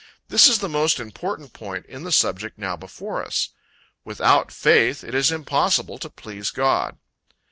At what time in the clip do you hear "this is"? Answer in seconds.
0.29-0.57